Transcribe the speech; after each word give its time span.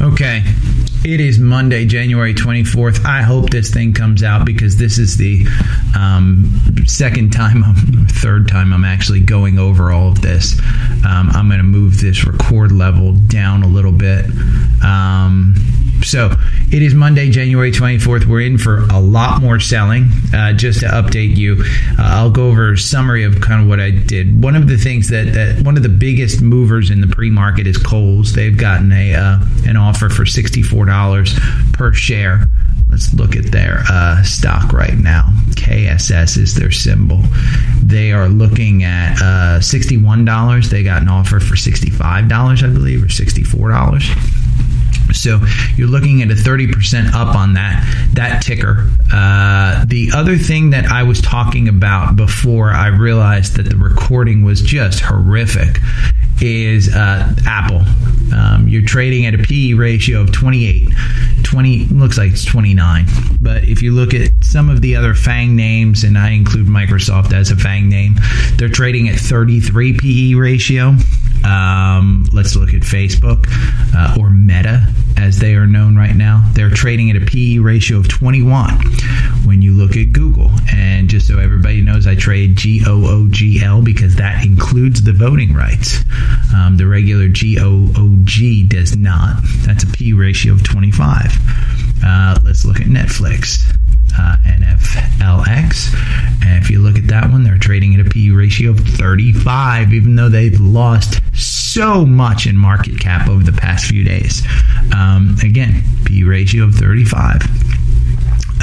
Okay. 0.00 0.42
It 1.04 1.20
is 1.20 1.38
Monday, 1.38 1.86
January 1.86 2.34
24th. 2.34 3.04
I 3.04 3.22
hope 3.22 3.50
this 3.50 3.70
thing 3.70 3.92
comes 3.94 4.22
out 4.22 4.44
because 4.44 4.76
this 4.76 4.98
is 4.98 5.16
the 5.16 5.46
um, 5.96 6.50
second 6.86 7.32
time, 7.32 7.62
third 8.08 8.48
time 8.48 8.72
I'm 8.72 8.84
actually 8.84 9.20
going 9.20 9.58
over 9.58 9.92
all 9.92 10.08
of 10.08 10.20
this. 10.20 10.58
Um, 11.04 11.30
I'm 11.32 11.48
going 11.48 11.58
to 11.60 11.64
move 11.64 12.00
this 12.00 12.26
record 12.26 12.72
level 12.72 13.12
down 13.12 13.62
a 13.62 13.68
little 13.68 13.92
bit. 13.92 14.26
Um, 14.84 15.54
so 16.02 16.30
it 16.72 16.82
is 16.82 16.94
Monday, 16.94 17.30
January 17.30 17.72
24th. 17.72 18.26
We're 18.26 18.40
in 18.40 18.58
for 18.58 18.78
a 18.90 19.00
lot 19.00 19.40
more 19.40 19.60
selling. 19.60 20.10
Uh, 20.34 20.52
just 20.52 20.80
to 20.80 20.86
update 20.86 21.36
you, 21.36 21.62
uh, 21.98 22.02
I'll 22.02 22.30
go 22.30 22.48
over 22.48 22.72
a 22.72 22.78
summary 22.78 23.24
of 23.24 23.40
kind 23.40 23.62
of 23.62 23.68
what 23.68 23.80
I 23.80 23.90
did. 23.90 24.42
One 24.42 24.56
of 24.56 24.68
the 24.68 24.76
things 24.76 25.08
that, 25.08 25.32
that 25.34 25.64
one 25.64 25.76
of 25.76 25.82
the 25.82 25.88
biggest 25.88 26.42
movers 26.42 26.90
in 26.90 27.00
the 27.00 27.06
pre-market 27.06 27.66
is 27.66 27.76
Kohl's. 27.76 28.32
They've 28.32 28.56
gotten 28.56 28.92
a 28.92 29.14
uh, 29.14 29.38
an 29.64 29.76
offer 29.76 30.08
for 30.08 30.24
$64 30.24 31.72
per 31.72 31.92
share. 31.92 32.48
Let's 32.90 33.12
look 33.14 33.34
at 33.36 33.50
their 33.50 33.82
uh, 33.88 34.22
stock 34.22 34.72
right 34.72 34.96
now. 34.96 35.28
KSS 35.50 36.38
is 36.38 36.54
their 36.54 36.70
symbol. 36.70 37.20
They 37.82 38.12
are 38.12 38.28
looking 38.28 38.84
at 38.84 39.16
uh, 39.20 39.58
$61. 39.60 40.70
They 40.70 40.82
got 40.82 41.02
an 41.02 41.08
offer 41.08 41.40
for 41.40 41.56
$65, 41.56 42.62
I 42.62 42.72
believe, 42.72 43.02
or 43.02 43.06
$64. 43.06 44.45
So 45.12 45.40
you're 45.76 45.88
looking 45.88 46.22
at 46.22 46.30
a 46.30 46.34
30% 46.34 47.12
up 47.12 47.34
on 47.34 47.54
that 47.54 48.10
that 48.14 48.42
ticker. 48.42 48.88
Uh, 49.12 49.84
the 49.86 50.10
other 50.14 50.36
thing 50.36 50.70
that 50.70 50.86
I 50.86 51.02
was 51.02 51.20
talking 51.20 51.68
about 51.68 52.16
before 52.16 52.70
I 52.70 52.88
realized 52.88 53.56
that 53.56 53.64
the 53.64 53.76
recording 53.76 54.42
was 54.42 54.60
just 54.62 55.00
horrific 55.00 55.78
is 56.40 56.94
uh, 56.94 57.34
Apple. 57.46 57.82
Um, 58.34 58.66
you're 58.68 58.82
trading 58.82 59.26
at 59.26 59.34
a 59.34 59.38
PE 59.38 59.74
ratio 59.74 60.20
of 60.20 60.32
28. 60.32 60.88
20 61.44 61.84
looks 61.86 62.18
like 62.18 62.32
it's 62.32 62.44
29. 62.44 63.06
But 63.40 63.64
if 63.64 63.82
you 63.82 63.92
look 63.92 64.12
at 64.12 64.30
some 64.42 64.68
of 64.68 64.80
the 64.80 64.96
other 64.96 65.14
FANG 65.14 65.56
names, 65.56 66.04
and 66.04 66.18
I 66.18 66.30
include 66.30 66.66
Microsoft 66.66 67.32
as 67.32 67.50
a 67.50 67.56
FANG 67.56 67.88
name, 67.88 68.16
they're 68.56 68.68
trading 68.68 69.08
at 69.08 69.18
33 69.18 69.98
PE 69.98 70.34
ratio. 70.34 70.94
Um, 71.46 72.26
let's 72.32 72.56
look 72.56 72.74
at 72.74 72.82
Facebook 72.82 73.46
uh, 73.94 74.16
or 74.18 74.30
Meta, 74.30 74.86
as 75.16 75.38
they 75.38 75.54
are 75.54 75.66
known 75.66 75.96
right 75.96 76.14
now. 76.14 76.50
They're 76.54 76.70
trading 76.70 77.10
at 77.10 77.16
a 77.16 77.24
PE 77.24 77.58
ratio 77.58 77.98
of 77.98 78.08
21. 78.08 78.74
When 79.44 79.62
you 79.62 79.72
look 79.72 79.96
at 79.96 80.12
Google, 80.12 80.50
and 80.72 81.08
just 81.08 81.28
so 81.28 81.38
everybody 81.38 81.82
knows, 81.82 82.06
I 82.06 82.16
trade 82.16 82.56
G 82.56 82.82
O 82.86 83.06
O 83.06 83.28
G 83.30 83.62
L 83.62 83.80
because 83.80 84.16
that 84.16 84.44
includes 84.44 85.02
the 85.02 85.12
voting 85.12 85.54
rights. 85.54 86.04
Um, 86.54 86.76
the 86.76 86.86
regular 86.86 87.28
G 87.28 87.58
O 87.60 87.88
O 87.96 88.16
G 88.24 88.66
does 88.66 88.96
not. 88.96 89.36
That's 89.64 89.84
a 89.84 89.86
P 89.86 90.12
ratio 90.12 90.54
of 90.54 90.64
25. 90.64 91.32
Uh, 92.04 92.38
let's 92.44 92.64
look 92.64 92.80
at 92.80 92.86
Netflix. 92.86 93.62
Uh, 94.18 94.36
NFLX. 94.46 95.94
And 96.44 96.62
if 96.62 96.70
you 96.70 96.80
look 96.80 96.96
at 96.96 97.06
that 97.08 97.30
one, 97.30 97.44
trading 97.66 97.98
at 97.98 98.06
a 98.06 98.08
P 98.08 98.30
ratio 98.30 98.70
of 98.70 98.78
35, 98.78 99.92
even 99.92 100.14
though 100.14 100.28
they've 100.28 100.60
lost 100.60 101.20
so 101.34 102.06
much 102.06 102.46
in 102.46 102.56
market 102.56 103.00
cap 103.00 103.28
over 103.28 103.42
the 103.42 103.50
past 103.50 103.86
few 103.86 104.04
days. 104.04 104.46
Um, 104.94 105.36
again, 105.42 105.82
P 106.04 106.22
ratio 106.22 106.62
of 106.62 106.76
35. 106.76 107.42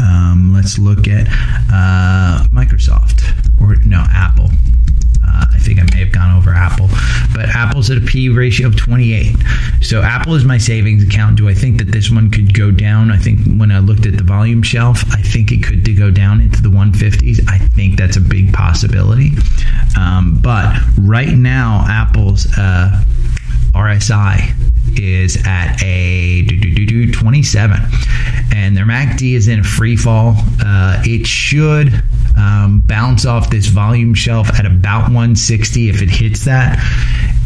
Um, 0.02 0.54
let's 0.56 0.80
look 0.80 1.10
at 1.10 1.28
uh, 1.70 2.48
Microsoft 2.48 3.28
or 3.60 3.76
no 3.86 4.06
Apple. 4.10 4.50
Uh, 5.22 5.46
I 5.54 5.58
think 5.60 5.80
I 5.80 5.84
may 5.94 6.00
have 6.00 6.14
gone 6.14 6.38
over 6.38 6.52
Apple, 6.52 6.88
but 7.34 7.50
Apple's 7.50 7.90
at 7.90 7.98
a 7.98 8.02
P 8.02 8.30
ratio 8.30 8.68
of 8.68 8.78
28. 8.78 9.36
So 9.82 10.02
Apple 10.02 10.36
is 10.36 10.46
my 10.46 10.58
savings 10.58 11.04
account. 11.04 11.38
Do 11.38 11.50
I 11.50 11.54
think 11.54 11.78
that 11.80 11.92
this 11.92 12.10
one 12.10 12.32
could 12.32 12.54
go 12.54 12.72
down? 12.72 13.12
I 13.12 13.18
think 13.18 13.40
when 13.58 13.72
I 13.72 13.80
looked 13.80 14.06
at 14.06 14.18
the 14.18 14.24
volume 14.24 14.64
shelf, 14.64 15.04
I 15.12 15.22
think 15.22 15.52
it 15.52 15.64
could 15.64 15.84
go 15.98 16.10
down 16.12 16.42
into 16.42 16.62
the 16.62 16.70
150s. 16.70 17.50
I 17.50 17.58
think 17.58 17.98
that's 17.98 18.18
a 18.18 18.22
big 18.22 18.54
possibility. 18.54 19.32
Um, 20.00 20.40
but 20.42 20.76
right 21.00 21.36
now, 21.36 21.86
Apple's 21.88 22.48
uh, 22.58 23.04
RSI 23.74 24.54
is 25.00 25.38
at 25.46 25.82
a 25.84 26.46
27, 27.12 27.78
and 28.54 28.78
their 28.78 28.86
MACD 28.86 29.34
is 29.34 29.48
in 29.48 29.60
a 29.60 29.64
free 29.64 29.96
fall. 29.96 30.36
Uh, 30.64 31.02
it 31.06 31.26
should 31.26 32.04
um, 32.38 32.82
bounce 32.86 33.26
off 33.26 33.50
this 33.50 33.68
volume 33.68 34.14
shelf 34.14 34.50
at 34.60 34.66
about 34.66 35.04
160 35.04 35.90
if 35.90 36.02
it 36.02 36.10
hits 36.10 36.46
that. 36.46 36.78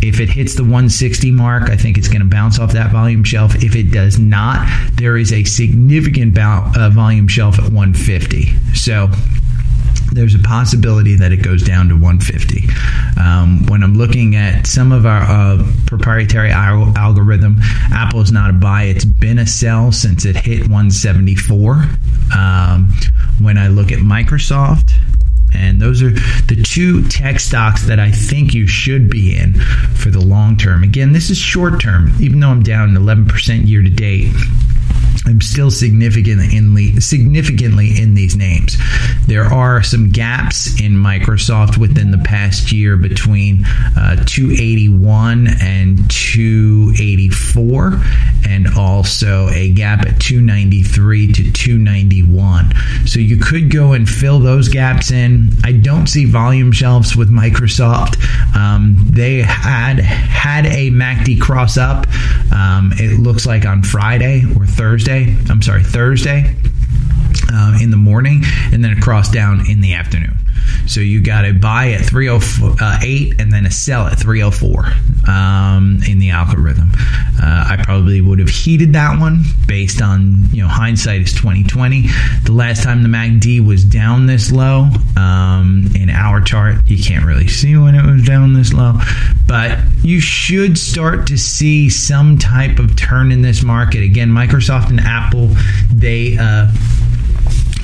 If 0.02 0.20
it 0.20 0.30
hits 0.30 0.56
the 0.56 0.64
160 0.64 1.32
mark, 1.32 1.70
I 1.70 1.76
think 1.76 1.98
it's 1.98 2.08
going 2.08 2.22
to 2.22 2.28
bounce 2.28 2.60
off 2.60 2.74
that 2.74 2.92
volume 2.92 3.24
shelf. 3.24 3.56
If 3.56 3.76
it 3.76 3.92
does 3.92 4.20
not, 4.20 4.68
there 4.94 5.18
is 5.18 5.34
a 5.34 5.44
significant 5.44 6.38
uh, 6.38 6.90
volume 6.92 7.28
shelf 7.28 7.58
at 7.58 7.66
150. 7.66 8.54
So 8.74 9.10
there's 10.12 10.36
a 10.36 10.40
possibility 10.40 11.16
that 11.16 11.32
it 11.32 11.38
goes 11.38 11.64
down 11.64 11.90
to 11.90 11.96
150. 11.96 12.68
Um, 13.20 13.66
when 13.68 13.84
I'm 13.84 13.96
looking 13.96 14.36
at 14.36 14.68
some 14.68 14.92
of 14.92 15.06
our 15.06 15.24
uh, 15.24 15.64
proprietary 15.86 16.52
al- 16.52 16.96
algorithm, 16.98 17.58
Apple 17.92 18.22
is 18.22 18.32
not 18.32 18.50
a 18.50 18.54
buy. 18.54 18.84
It's 18.84 19.06
been 19.06 19.40
a 19.40 19.48
sell 19.48 19.92
since 19.92 20.26
it 20.26 20.36
hit 20.36 20.62
174. 20.62 21.86
Um, 22.36 22.92
when 23.42 23.58
I 23.58 23.68
look 23.68 23.92
at 23.92 24.00
Microsoft, 24.00 24.94
and 25.54 25.82
those 25.82 26.02
are 26.02 26.12
the 26.12 26.64
two 26.64 27.08
tech 27.08 27.40
stocks 27.40 27.88
that 27.88 28.00
I 28.00 28.12
think 28.12 28.54
you 28.54 28.68
should 28.68 29.10
be 29.10 29.36
in 29.36 29.54
for 29.54 30.10
the 30.10 30.22
long 30.22 30.58
term. 30.58 30.84
Again, 30.84 31.14
this 31.14 31.30
is 31.30 31.38
short 31.38 31.82
term, 31.82 32.12
even 32.20 32.40
though 32.40 32.50
I'm 32.50 32.64
down 32.64 32.90
11% 32.90 33.68
year 33.68 33.82
to 33.82 33.90
date. 33.90 34.34
I'm 35.28 35.42
still 35.42 35.70
significantly 35.70 36.56
in, 36.56 37.02
significantly 37.02 38.00
in 38.02 38.14
these 38.14 38.38
names. 38.38 38.78
There 39.28 39.44
are 39.44 39.84
some 39.84 40.10
gaps 40.10 40.80
in 40.80 40.94
Microsoft 40.94 41.78
within 41.78 42.12
the 42.12 42.18
past 42.20 42.72
year 42.72 42.96
between 42.96 43.66
uh, 43.98 44.24
281 44.26 45.48
and 45.62 46.10
284, 46.10 48.02
and 48.48 48.68
also 48.78 49.50
a 49.50 49.74
gap 49.74 50.06
at 50.06 50.22
293 50.22 51.34
to 51.34 51.52
291. 51.52 52.74
So 53.06 53.20
you 53.20 53.36
could 53.36 53.70
go 53.70 53.92
and 53.92 54.08
fill 54.08 54.40
those 54.40 54.70
gaps 54.70 55.12
in. 55.12 55.50
I 55.66 55.74
don't 55.74 56.08
see 56.08 56.24
volume 56.24 56.72
shelves 56.72 57.18
with 57.18 57.30
Microsoft. 57.30 58.16
Um, 58.56 58.96
they 59.10 59.42
had 59.42 60.00
had 60.00 60.66
a 60.68 60.90
MACD 60.90 61.42
cross 61.42 61.76
up. 61.78 62.08
Um, 62.54 62.94
it 62.96 63.20
looks 63.20 63.46
like 63.46 63.66
on 63.66 63.84
Friday 63.84 64.46
or 64.56 64.66
Thursday 64.66 65.17
I'm 65.50 65.62
sorry, 65.62 65.84
Thursday 65.84 66.56
uh, 67.52 67.78
in 67.82 67.92
the 67.92 67.98
morning, 67.98 68.44
and 68.72 68.84
then 68.84 68.98
a 68.98 69.02
cross 69.02 69.30
down 69.30 69.70
in 69.70 69.82
the 69.82 69.94
afternoon. 69.94 70.38
So 70.88 71.00
you 71.02 71.22
got 71.22 71.46
a 71.46 71.52
buy 71.52 71.92
at 71.92 72.02
308 72.06 73.40
and 73.40 73.52
then 73.52 73.66
a 73.66 73.72
sell 73.72 74.08
at 74.08 74.20
304 74.20 74.86
um, 75.30 76.00
in 76.08 76.20
the 76.20 76.32
algorithm. 76.32 76.92
Uh, 77.42 77.66
I 77.70 77.78
probably 77.84 78.22
would 78.22 78.40
have 78.40 78.50
heated 78.50 78.94
that 78.94 79.20
one 79.20 79.44
based 79.68 80.02
on 80.02 80.46
you 80.52 80.62
know 80.64 80.68
hindsight 80.68 81.22
is 81.22 81.34
2020. 81.34 82.08
The 82.44 82.52
last 82.52 82.84
time 82.84 83.04
the 83.04 83.10
MACD 83.10 83.66
was 83.66 83.84
down 83.84 84.26
this 84.26 84.52
low 84.52 84.90
um, 85.18 85.90
in 85.96 86.10
chart, 86.42 86.76
you 86.88 87.02
can't 87.02 87.26
really 87.26 87.48
see 87.48 87.76
when 87.76 87.96
it 87.96 88.06
was 88.06 88.26
down 88.26 88.54
this 88.54 88.74
low, 88.74 89.00
but 89.48 89.80
you 90.04 90.20
should 90.20 90.78
start 90.78 91.28
to 91.28 91.38
see 91.38 91.90
some 91.90 92.38
type 92.38 92.80
of 92.80 92.96
turn 92.96 93.32
in 93.32 93.42
this 93.42 93.64
market. 93.64 94.04
Again, 94.04 94.30
Microsoft 94.30 94.90
and 94.90 95.00
Apple, 95.00 95.50
they. 95.94 96.38
Uh, 96.38 96.72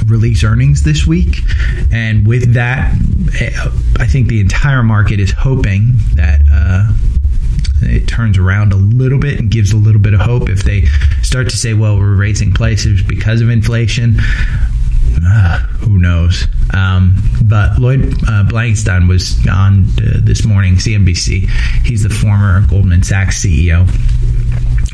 release 0.07 0.43
earnings 0.43 0.83
this 0.83 1.07
week. 1.07 1.37
And 1.89 2.27
with 2.27 2.55
that, 2.55 2.93
I 3.99 4.05
think 4.05 4.27
the 4.27 4.41
entire 4.41 4.83
market 4.83 5.19
is 5.19 5.31
hoping 5.31 5.93
that. 6.15 6.41
Uh, 6.51 6.91
it 7.85 8.07
turns 8.07 8.37
around 8.37 8.71
a 8.71 8.77
little 8.77 9.19
bit 9.19 9.39
and 9.39 9.51
gives 9.51 9.73
a 9.73 9.77
little 9.77 9.99
bit 9.99 10.13
of 10.13 10.21
hope 10.21 10.49
if 10.49 10.63
they 10.63 10.85
start 11.21 11.49
to 11.49 11.57
say, 11.57 11.73
well, 11.73 11.97
we're 11.97 12.15
raising 12.15 12.53
prices 12.53 13.01
because 13.03 13.41
of 13.41 13.49
inflation. 13.49 14.15
Uh, 15.25 15.59
who 15.79 15.99
knows? 15.99 16.47
Um, 16.73 17.15
but 17.43 17.79
Lloyd 17.79 18.13
uh, 18.27 18.45
Blankfein 18.45 19.07
was 19.07 19.37
on 19.47 19.85
uh, 19.99 20.19
this 20.21 20.45
morning, 20.45 20.75
CNBC. 20.75 21.49
He's 21.85 22.03
the 22.03 22.09
former 22.09 22.65
Goldman 22.67 23.03
Sachs 23.03 23.43
CEO 23.43 23.87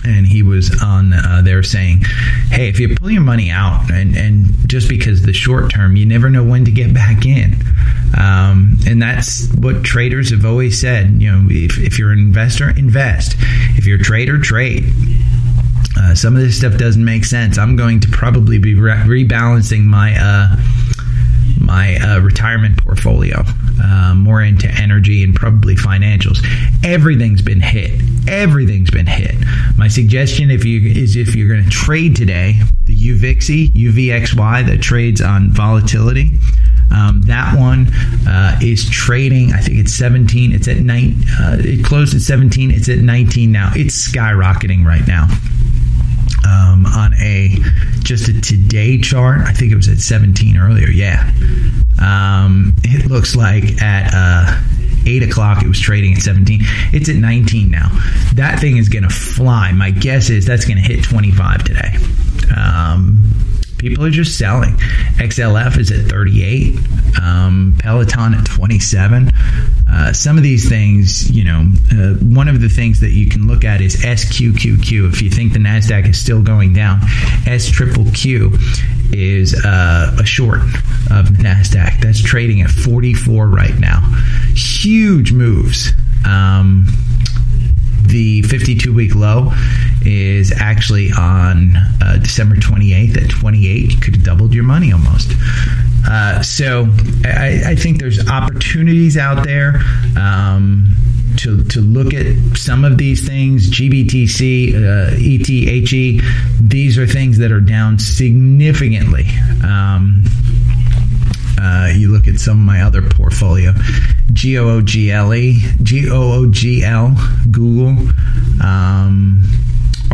and 0.05 0.25
he 0.25 0.43
was 0.43 0.81
on 0.81 1.13
uh, 1.13 1.41
there 1.43 1.63
saying, 1.63 2.01
"Hey, 2.49 2.69
if 2.69 2.79
you 2.79 2.95
pull 2.95 3.11
your 3.11 3.21
money 3.21 3.49
out, 3.49 3.91
and, 3.91 4.15
and 4.15 4.47
just 4.67 4.89
because 4.89 5.23
the 5.23 5.33
short 5.33 5.71
term, 5.71 5.95
you 5.95 6.05
never 6.05 6.29
know 6.29 6.43
when 6.43 6.65
to 6.65 6.71
get 6.71 6.93
back 6.93 7.25
in." 7.25 7.55
Um, 8.17 8.77
and 8.87 9.01
that's 9.01 9.51
what 9.55 9.83
traders 9.83 10.31
have 10.31 10.45
always 10.45 10.79
said. 10.79 11.21
You 11.21 11.31
know, 11.31 11.47
if, 11.49 11.77
if 11.77 11.99
you're 11.99 12.11
an 12.11 12.19
investor, 12.19 12.69
invest. 12.69 13.35
If 13.77 13.85
you're 13.85 13.99
a 13.99 14.03
trader, 14.03 14.39
trade. 14.39 14.85
Uh, 15.97 16.13
some 16.15 16.35
of 16.35 16.41
this 16.41 16.57
stuff 16.57 16.77
doesn't 16.77 17.03
make 17.03 17.25
sense. 17.25 17.57
I'm 17.57 17.75
going 17.75 17.99
to 18.01 18.07
probably 18.09 18.57
be 18.59 18.75
re- 18.75 18.93
rebalancing 18.93 19.83
my 19.83 20.15
uh, 20.19 20.55
my 21.59 21.97
uh, 21.97 22.19
retirement 22.21 22.81
portfolio, 22.83 23.43
uh, 23.83 24.13
more 24.15 24.41
into 24.41 24.67
energy 24.69 25.23
and 25.23 25.35
probably 25.35 25.75
financials. 25.75 26.39
Everything's 26.83 27.41
been 27.41 27.61
hit. 27.61 28.01
everything's 28.27 28.91
been 28.91 29.07
hit. 29.07 29.35
My 29.77 29.87
suggestion 29.87 30.51
if 30.51 30.65
you 30.65 30.89
is 30.89 31.15
if 31.15 31.35
you're 31.35 31.47
going 31.49 31.63
to 31.63 31.69
trade 31.69 32.15
today, 32.15 32.55
the 32.85 32.95
UVXY, 32.95 33.73
UVXY 33.73 34.65
that 34.67 34.81
trades 34.81 35.21
on 35.21 35.51
volatility. 35.51 36.31
Um, 36.91 37.21
that 37.27 37.55
one 37.57 37.87
uh, 38.27 38.57
is 38.61 38.89
trading. 38.89 39.53
I 39.53 39.59
think 39.59 39.77
it's 39.77 39.93
17. 39.93 40.53
It's 40.53 40.67
at 40.67 40.77
night. 40.77 41.13
Uh, 41.39 41.57
it 41.59 41.85
closed 41.85 42.15
at 42.15 42.21
17. 42.21 42.71
It's 42.71 42.89
at 42.89 42.97
19 42.97 43.51
now. 43.51 43.71
It's 43.75 44.11
skyrocketing 44.11 44.83
right 44.85 45.05
now. 45.07 45.27
Um, 46.47 46.85
on 46.85 47.13
a 47.15 47.55
just 47.99 48.27
a 48.27 48.41
today 48.41 48.97
chart, 48.99 49.41
I 49.41 49.53
think 49.53 49.71
it 49.71 49.75
was 49.75 49.87
at 49.87 49.99
17 49.99 50.57
earlier. 50.57 50.87
Yeah, 50.87 51.31
um, 52.01 52.73
it 52.83 53.09
looks 53.09 53.35
like 53.35 53.81
at 53.81 54.11
uh, 54.13 54.61
8 55.05 55.23
o'clock 55.23 55.63
it 55.63 55.67
was 55.67 55.79
trading 55.79 56.13
at 56.13 56.21
17 56.21 56.61
it's 56.93 57.09
at 57.09 57.15
19 57.15 57.69
now. 57.69 57.89
That 58.35 58.59
thing 58.59 58.77
is 58.77 58.89
going 58.89 59.03
to 59.03 59.09
fly. 59.09 59.71
My 59.71 59.91
guess 59.91 60.29
is 60.29 60.45
that's 60.45 60.65
going 60.65 60.77
to 60.77 60.83
hit 60.83 61.03
25 61.03 61.63
today. 61.63 61.97
Um, 62.55 63.29
people 63.79 64.05
are 64.05 64.11
just 64.11 64.37
selling. 64.37 64.75
XLF 65.17 65.77
is 65.77 65.91
at 65.91 66.05
38, 66.05 66.77
um, 67.21 67.75
Peloton 67.79 68.35
at 68.35 68.45
27. 68.45 69.31
Uh, 69.89 70.13
some 70.13 70.37
of 70.37 70.43
these 70.43 70.69
things, 70.69 71.31
you 71.31 71.43
know, 71.43 71.65
uh, 71.91 72.13
one 72.15 72.47
of 72.47 72.61
the 72.61 72.69
things 72.69 72.99
that 72.99 73.11
you 73.11 73.27
can 73.27 73.47
look 73.47 73.63
at 73.63 73.81
is 73.81 73.95
SQQQ. 73.95 75.11
If 75.11 75.21
you 75.21 75.29
think 75.29 75.53
the 75.53 75.59
NASDAQ 75.59 76.09
is 76.09 76.19
still 76.19 76.43
going 76.43 76.73
down, 76.73 76.99
S 77.47 77.69
triple 77.69 78.05
Q 78.13 78.57
is 79.11 79.55
uh, 79.65 80.15
a 80.19 80.25
short 80.25 80.61
of 81.09 81.27
NASDAQ. 81.39 82.01
That's 82.01 82.21
trading 82.21 82.61
at 82.61 82.69
44 82.69 83.47
right 83.47 83.77
now. 83.79 84.01
Huge 84.53 85.31
moves. 85.31 85.93
Um, 86.25 86.85
the 88.09 88.41
52 88.43 88.93
week 88.93 89.15
low 89.15 89.51
is 90.05 90.53
actually 90.55 91.11
on 91.11 91.75
uh, 92.01 92.17
December 92.21 92.55
28th 92.55 93.23
at 93.23 93.29
28. 93.29 93.91
You 93.91 93.99
could 93.99 94.15
have 94.15 94.23
doubled 94.23 94.53
your 94.53 94.63
money 94.63 94.91
almost. 94.91 95.31
Uh, 96.07 96.41
so 96.41 96.87
I, 97.25 97.61
I, 97.67 97.75
think 97.75 97.99
there's 97.99 98.25
opportunities 98.27 99.17
out 99.17 99.43
there. 99.43 99.81
Um, 100.17 100.95
to, 101.37 101.63
to 101.65 101.79
look 101.79 102.13
at 102.13 102.35
some 102.57 102.83
of 102.83 102.97
these 102.97 103.25
things, 103.25 103.69
GBTC, 103.69 104.75
uh, 104.75 105.15
ETHE, 105.17 106.21
these 106.61 106.97
are 106.97 107.07
things 107.07 107.37
that 107.37 107.51
are 107.51 107.61
down 107.61 107.97
significantly. 107.99 109.25
Um, 109.63 110.23
uh, 111.61 111.91
you 111.95 112.11
look 112.11 112.27
at 112.27 112.39
some 112.39 112.59
of 112.59 112.65
my 112.65 112.81
other 112.81 113.01
portfolio, 113.01 113.73
G 114.33 114.57
O 114.57 114.67
O 114.69 114.81
G 114.81 115.11
L 115.11 115.33
E, 115.33 115.61
G 115.83 116.09
O 116.09 116.31
O 116.33 116.49
G 116.49 116.83
L, 116.83 117.15
Google. 117.51 117.89
Um, 118.61 118.88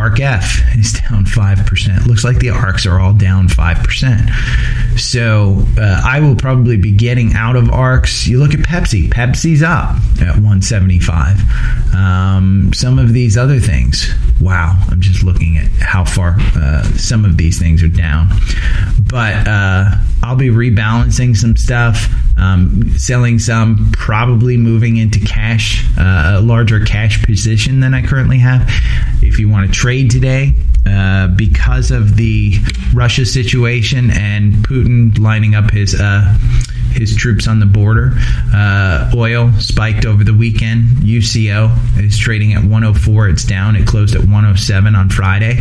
ARKF 0.06 0.78
is 0.78 0.94
down 0.94 1.26
5%. 1.26 2.06
Looks 2.06 2.24
like 2.24 2.38
the 2.38 2.48
ARKs 2.48 2.90
are 2.90 3.00
all 3.00 3.14
down 3.14 3.48
5%. 3.48 5.00
So 5.00 5.66
uh, 5.82 6.02
I 6.06 6.20
will 6.20 6.36
probably 6.36 6.78
be 6.78 6.92
getting 6.92 7.34
out 7.34 7.56
of 7.56 7.66
ARKs. 7.66 8.28
You 8.28 8.38
look 8.38 8.54
at 8.54 8.60
Pepsi. 8.60 9.10
Pepsi's 9.10 9.64
up 9.64 9.96
at 10.22 10.36
175. 10.36 11.96
Um, 11.96 12.72
some 12.74 13.00
of 13.00 13.14
these 13.14 13.36
other 13.36 13.60
things, 13.60 14.14
wow, 14.40 14.78
I'm 14.92 15.02
just 15.02 15.24
looking 15.24 15.58
at 15.58 15.68
how 15.80 16.06
far 16.06 16.36
uh, 16.56 16.84
some 16.98 17.26
of 17.26 17.38
these 17.38 17.58
things 17.58 17.82
are 17.82 17.88
down. 17.88 18.30
But 19.10 19.48
uh, 19.48 19.96
I'll 20.22 20.36
be 20.36 20.50
rebalancing 20.50 21.38
some 21.38 21.56
stuff, 21.56 22.12
um, 22.38 22.90
selling 22.98 23.40
some, 23.40 23.92
probably 23.94 24.58
moving 24.58 24.98
into 24.98 25.20
cash, 25.20 25.86
uh, 25.98 26.38
a 26.38 26.42
larger 26.42 26.84
cash 26.84 27.24
position 27.24 27.80
than 27.80 27.94
I 27.94 28.06
currently 28.06 28.40
have. 28.40 28.70
If 29.22 29.40
you 29.40 29.50
want 29.50 29.68
to 29.68 29.72
trade 29.72 29.95
today, 30.04 30.54
uh, 30.86 31.28
because 31.28 31.90
of 31.90 32.18
the 32.18 32.56
Russia 32.94 33.26
situation 33.26 34.12
and 34.12 34.56
Putin 34.56 35.18
lining 35.18 35.56
up 35.56 35.72
his 35.72 36.00
uh, 36.00 36.38
his 36.92 37.16
troops 37.16 37.48
on 37.48 37.60
the 37.60 37.66
border. 37.66 38.14
Uh, 38.54 39.12
oil 39.16 39.52
spiked 39.60 40.06
over 40.06 40.24
the 40.24 40.34
weekend. 40.34 40.88
UCO 40.98 41.72
is 42.02 42.18
trading 42.18 42.54
at 42.54 42.64
104. 42.64 43.30
It's 43.30 43.44
down. 43.44 43.76
It 43.76 43.88
closed 43.88 44.16
at 44.16 44.22
107 44.22 44.96
on 44.96 45.10
Friday. 45.10 45.60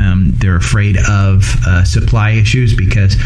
Um, 0.00 0.32
they're 0.36 0.56
afraid 0.56 0.96
of 1.08 1.44
uh, 1.66 1.84
supply 1.84 2.30
issues 2.32 2.74
because 2.74 3.16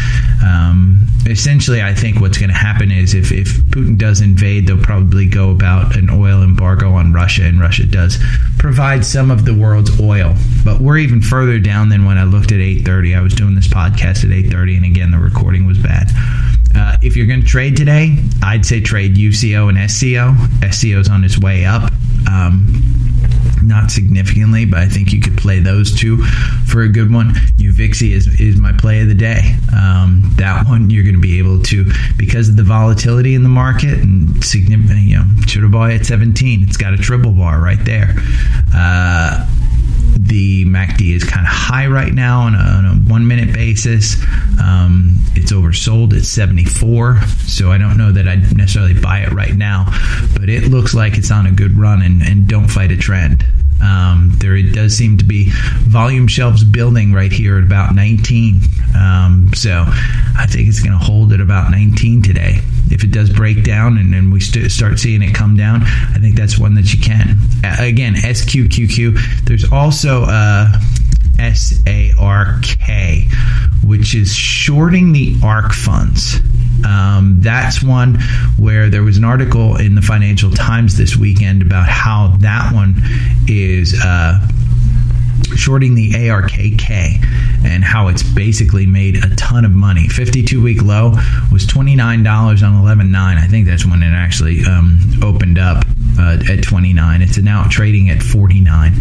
um, 0.43 0.99
essentially, 1.25 1.81
I 1.81 1.93
think 1.93 2.19
what's 2.19 2.37
going 2.37 2.49
to 2.49 2.55
happen 2.55 2.91
is 2.91 3.13
if, 3.13 3.31
if 3.31 3.47
Putin 3.65 3.97
does 3.97 4.21
invade, 4.21 4.67
they'll 4.67 4.81
probably 4.81 5.27
go 5.27 5.51
about 5.51 5.95
an 5.95 6.09
oil 6.09 6.43
embargo 6.43 6.91
on 6.91 7.13
Russia, 7.13 7.43
and 7.43 7.59
Russia 7.59 7.85
does 7.85 8.17
provide 8.57 9.05
some 9.05 9.31
of 9.31 9.45
the 9.45 9.53
world's 9.53 9.99
oil. 9.99 10.35
But 10.63 10.81
we're 10.81 10.97
even 10.97 11.21
further 11.21 11.59
down 11.59 11.89
than 11.89 12.05
when 12.05 12.17
I 12.17 12.23
looked 12.23 12.51
at 12.51 12.59
8:30. 12.59 13.15
I 13.15 13.21
was 13.21 13.33
doing 13.33 13.55
this 13.55 13.67
podcast 13.67 14.23
at 14.23 14.31
8:30, 14.31 14.77
and 14.77 14.85
again, 14.85 15.11
the 15.11 15.19
recording 15.19 15.65
was 15.65 15.77
bad. 15.77 16.11
Uh, 16.75 16.97
if 17.01 17.15
you're 17.15 17.27
going 17.27 17.41
to 17.41 17.47
trade 17.47 17.75
today, 17.75 18.17
I'd 18.43 18.65
say 18.65 18.79
trade 18.79 19.15
UCO 19.15 19.69
and 19.69 19.89
SCO. 19.89 20.35
SCO's 20.69 21.09
on 21.09 21.23
its 21.23 21.37
way 21.39 21.65
up. 21.65 21.91
Um, 22.29 22.98
not 23.69 23.91
significantly, 23.91 24.65
but 24.65 24.79
I 24.79 24.87
think 24.89 25.13
you 25.13 25.21
could 25.21 25.37
play 25.37 25.59
those 25.59 25.97
two 25.97 26.17
for 26.67 26.81
a 26.81 26.89
good 26.89 27.13
one. 27.13 27.29
UVXY 27.57 28.11
is, 28.11 28.27
is 28.39 28.57
my 28.57 28.73
play 28.73 29.01
of 29.01 29.07
the 29.07 29.15
day. 29.15 29.55
Um, 29.73 30.23
that 30.35 30.67
one 30.67 30.89
you're 30.89 31.03
going 31.03 31.15
to 31.15 31.21
be 31.21 31.39
able 31.39 31.61
to 31.63 31.89
because 32.17 32.49
of 32.49 32.57
the 32.57 32.63
volatility 32.63 33.35
in 33.35 33.43
the 33.43 33.49
market 33.49 33.99
and 33.99 34.43
significant. 34.43 34.99
You 34.99 35.19
know, 35.19 35.69
buy 35.69 35.93
at 35.93 36.05
17. 36.05 36.63
It's 36.63 36.77
got 36.77 36.93
a 36.93 36.97
triple 36.97 37.31
bar 37.31 37.61
right 37.61 37.83
there. 37.85 38.15
Uh, 38.73 39.47
the 40.21 40.65
MACD 40.65 41.15
is 41.15 41.23
kind 41.23 41.45
of 41.45 41.51
high 41.51 41.87
right 41.87 42.13
now 42.13 42.41
on 42.41 42.53
a, 42.53 42.57
on 42.57 42.85
a 42.85 42.89
one 43.09 43.27
minute 43.27 43.53
basis. 43.53 44.21
Um, 44.61 45.15
it's 45.33 45.51
oversold 45.51 46.13
at 46.13 46.25
74, 46.25 47.21
so 47.47 47.71
I 47.71 47.77
don't 47.77 47.97
know 47.97 48.11
that 48.11 48.27
I'd 48.27 48.55
necessarily 48.55 48.99
buy 48.99 49.19
it 49.19 49.31
right 49.31 49.55
now, 49.55 49.85
but 50.33 50.49
it 50.49 50.63
looks 50.63 50.93
like 50.93 51.17
it's 51.17 51.31
on 51.31 51.47
a 51.47 51.51
good 51.51 51.77
run 51.77 52.01
and, 52.01 52.21
and 52.21 52.47
don't 52.47 52.67
fight 52.67 52.91
a 52.91 52.97
trend. 52.97 53.45
Um, 53.81 54.33
there 54.37 54.61
does 54.61 54.95
seem 54.95 55.17
to 55.17 55.25
be 55.25 55.49
volume 55.87 56.27
shelves 56.27 56.63
building 56.63 57.13
right 57.13 57.31
here 57.31 57.57
at 57.57 57.63
about 57.63 57.95
19. 57.95 58.61
Um, 58.97 59.51
so 59.55 59.85
I 59.87 60.45
think 60.47 60.67
it's 60.67 60.79
going 60.81 60.97
to 60.97 61.03
hold 61.03 61.33
at 61.33 61.41
about 61.41 61.71
19 61.71 62.21
today. 62.21 62.59
If 62.91 63.03
it 63.03 63.11
does 63.11 63.29
break 63.29 63.63
down 63.63 63.97
and, 63.97 64.13
then 64.13 64.31
we 64.31 64.39
st- 64.39 64.71
start 64.71 64.99
seeing 64.99 65.21
it 65.21 65.33
come 65.33 65.55
down, 65.55 65.83
I 65.83 66.17
think 66.19 66.35
that's 66.35 66.57
one 66.57 66.75
that 66.75 66.93
you 66.93 66.99
can. 66.99 67.37
Uh, 67.63 67.75
again, 67.79 68.15
SQQQ. 68.15 69.45
There's 69.45 69.71
also 69.71 70.23
uh, 70.23 70.71
SARK, 71.39 72.65
which 73.85 74.15
is 74.15 74.33
shorting 74.33 75.11
the 75.13 75.35
ARK 75.43 75.73
funds. 75.73 76.39
Um, 76.85 77.37
that's 77.39 77.83
one 77.83 78.19
where 78.57 78.89
there 78.89 79.03
was 79.03 79.17
an 79.17 79.23
article 79.23 79.77
in 79.77 79.95
the 79.95 80.01
Financial 80.01 80.51
Times 80.51 80.97
this 80.97 81.15
weekend 81.15 81.61
about 81.61 81.87
how 81.87 82.35
that 82.39 82.73
one 82.73 82.95
is. 83.47 83.99
Uh, 84.03 84.47
shorting 85.55 85.95
the 85.95 86.11
ARKK 86.11 87.23
and 87.65 87.83
how 87.83 88.07
it's 88.07 88.23
basically 88.23 88.85
made 88.85 89.23
a 89.23 89.35
ton 89.35 89.65
of 89.65 89.71
money. 89.71 90.07
52 90.07 90.61
week 90.61 90.81
low 90.83 91.11
was 91.51 91.65
$29 91.65 92.03
on 92.63 92.83
11.9. 92.83 93.15
I 93.15 93.47
think 93.47 93.65
that's 93.65 93.85
when 93.85 94.03
it 94.03 94.13
actually 94.13 94.63
um, 94.65 94.99
opened 95.23 95.57
up 95.57 95.83
uh, 96.19 96.37
at 96.49 96.63
29. 96.63 97.21
It's 97.21 97.37
now 97.37 97.63
trading 97.69 98.09
at 98.09 98.21
49. 98.21 98.93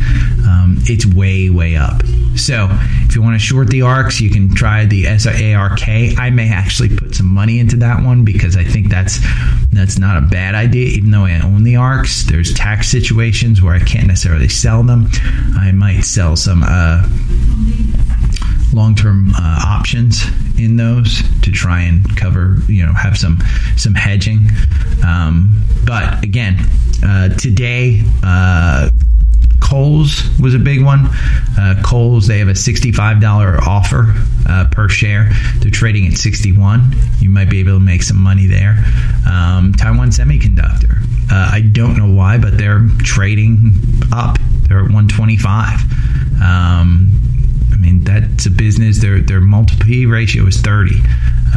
Um, 0.47 0.77
it's 0.85 1.05
way, 1.05 1.51
way 1.51 1.77
up. 1.77 2.03
So 2.37 2.69
if 2.71 3.17
you 3.17 3.23
want 3.23 3.35
to 3.35 3.45
short 3.45 3.69
the 3.69 3.81
ARKs, 3.81 4.21
you 4.21 4.31
can 4.31 4.55
try 4.55 4.87
the 4.87 5.05
SARK. 5.19 5.89
I 5.89 6.31
may 6.31 6.51
actually 6.51 6.97
put 6.97 7.15
some 7.15 7.27
money 7.27 7.59
into 7.59 7.77
that 7.79 8.03
one 8.05 8.25
because 8.25 8.57
I 8.57 8.65
think 8.65 8.89
that's 8.89 9.19
that's 9.73 9.99
not 9.99 10.17
a 10.17 10.27
bad 10.27 10.55
idea. 10.55 10.87
Even 10.87 11.11
though 11.11 11.25
I 11.25 11.41
own 11.41 11.65
the 11.65 11.75
ARKs, 11.75 12.25
there's 12.25 12.55
tax 12.55 12.89
situations 12.89 13.61
where 13.61 13.75
I 13.75 13.81
can't 13.81 14.07
necessarily 14.07 14.49
sell 14.49 14.83
them. 14.83 15.09
I 15.57 15.73
might 15.73 16.03
sell 16.03 16.37
some 16.37 16.63
uh, 16.65 17.07
long-term 18.73 19.33
uh, 19.35 19.63
options 19.67 20.25
in 20.59 20.77
those 20.77 21.23
to 21.43 21.51
try 21.51 21.81
and 21.81 22.17
cover, 22.17 22.59
you 22.69 22.85
know, 22.85 22.93
have 22.93 23.17
some 23.17 23.39
some 23.77 23.95
hedging. 23.95 24.49
Um, 25.05 25.63
but 25.85 26.23
again, 26.23 26.59
uh, 27.05 27.29
today. 27.31 28.03
Uh, 28.23 28.91
Kohl's 29.61 30.23
was 30.39 30.55
a 30.55 30.59
big 30.59 30.83
one. 30.83 31.07
Uh, 31.59 31.81
Kohl's, 31.85 32.27
they 32.27 32.39
have 32.39 32.49
a 32.49 32.53
$65 32.53 33.59
offer 33.67 34.15
uh, 34.49 34.67
per 34.71 34.89
share. 34.89 35.31
They're 35.59 35.71
trading 35.71 36.07
at 36.07 36.15
61. 36.15 36.93
You 37.21 37.29
might 37.29 37.51
be 37.51 37.61
able 37.61 37.73
to 37.73 37.81
make 37.81 38.03
some 38.03 38.17
money 38.17 38.47
there. 38.47 38.83
Um, 39.31 39.75
Taiwan 39.75 40.09
Semiconductor. 40.09 41.03
Uh, 41.31 41.51
I 41.53 41.61
don't 41.61 41.97
know 41.99 42.11
why, 42.11 42.39
but 42.39 42.57
they're 42.57 42.89
trading 43.03 43.73
up. 44.13 44.39
They're 44.69 44.79
at 44.79 44.85
125. 44.85 45.81
Um, 46.41 47.13
I 47.73 47.77
mean, 47.77 48.05
that's 48.05 48.47
a 48.47 48.51
business. 48.51 49.01
Their 49.01 49.21
their 49.21 49.41
multiple 49.41 49.87
P 49.87 50.07
ratio 50.07 50.47
is 50.47 50.61
30. 50.61 51.03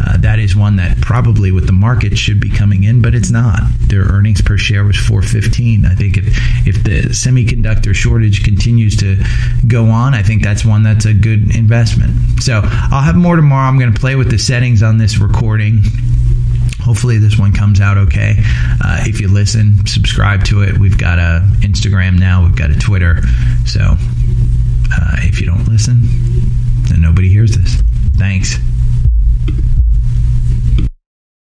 Uh, 0.05 0.17
that 0.17 0.39
is 0.39 0.55
one 0.55 0.77
that 0.77 1.00
probably 1.01 1.51
with 1.51 1.65
the 1.65 1.74
market 1.74 2.17
should 2.17 2.39
be 2.39 2.50
coming 2.50 2.84
in, 2.84 3.01
but 3.01 3.13
it's 3.13 3.29
not. 3.29 3.60
Their 3.88 4.03
earnings 4.03 4.41
per 4.41 4.58
share 4.58 4.84
was 4.84 4.98
415. 4.98 5.86
I 5.86 5.96
think 5.96 6.17
if 6.17 6.25
if 6.65 6.84
the 6.84 7.10
semiconductor 7.10 7.93
shortage 7.93 8.43
continues 8.43 8.96
to 8.98 9.22
go 9.67 9.86
on, 9.86 10.13
I 10.13 10.24
think 10.24 10.43
that's 10.43 10.65
one 10.65 10.84
that's 10.84 11.05
a 11.05 11.13
good 11.13 11.55
investment. 11.55 12.41
So 12.41 12.62
I'll 12.63 13.03
have 13.03 13.15
more 13.15 13.36
tomorrow. 13.36 13.67
I'm 13.67 13.77
going 13.77 13.93
to 13.93 14.00
play 14.00 14.15
with 14.15 14.31
the 14.31 14.39
settings 14.39 14.81
on 14.81 14.98
this 14.98 15.20
recording 15.20 15.81
hopefully 16.81 17.20
this 17.20 17.38
one 17.38 17.53
comes 17.53 17.79
out 17.79 17.96
okay 17.96 18.34
uh, 18.84 18.98
if 19.01 19.22
you 19.22 19.27
listen 19.27 19.86
subscribe 19.86 20.43
to 20.43 20.63
it 20.63 20.79
we've 20.79 20.98
got 20.98 21.20
a 21.20 21.48
instagram 21.60 22.17
now 22.17 22.43
we've 22.43 22.55
got 22.55 22.72
a 22.72 22.79
twitter 22.79 23.22
so 23.67 23.81
uh, 23.81 25.15
if 25.20 25.39
you 25.39 25.46
don't 25.46 25.67
listen 25.67 26.01
then 26.89 27.00
nobody 27.00 27.29
hears 27.29 27.55
this 27.55 27.84
thanks 28.17 28.58